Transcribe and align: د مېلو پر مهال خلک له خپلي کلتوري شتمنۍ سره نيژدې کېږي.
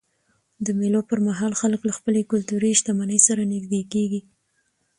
د 0.65 0.67
مېلو 0.79 1.01
پر 1.09 1.19
مهال 1.27 1.53
خلک 1.61 1.81
له 1.85 1.93
خپلي 1.97 2.21
کلتوري 2.31 2.71
شتمنۍ 2.79 3.19
سره 3.27 3.41
نيژدې 3.51 3.81
کېږي. 3.93 4.21